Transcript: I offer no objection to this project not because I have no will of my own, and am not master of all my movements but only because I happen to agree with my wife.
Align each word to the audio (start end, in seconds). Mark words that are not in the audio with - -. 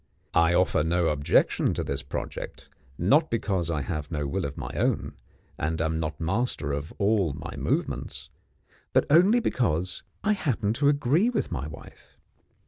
I 0.33 0.55
offer 0.55 0.83
no 0.83 1.09
objection 1.09 1.75
to 1.75 1.83
this 1.83 2.01
project 2.01 2.67
not 2.97 3.29
because 3.29 3.69
I 3.69 3.81
have 3.83 4.09
no 4.09 4.25
will 4.25 4.45
of 4.45 4.57
my 4.57 4.71
own, 4.73 5.13
and 5.59 5.79
am 5.79 5.99
not 5.99 6.19
master 6.19 6.71
of 6.71 6.91
all 6.97 7.33
my 7.33 7.55
movements 7.55 8.31
but 8.93 9.05
only 9.11 9.39
because 9.39 10.01
I 10.23 10.31
happen 10.31 10.73
to 10.73 10.89
agree 10.89 11.29
with 11.29 11.51
my 11.51 11.67
wife. 11.67 12.17